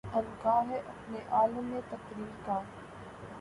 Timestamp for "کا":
2.45-2.59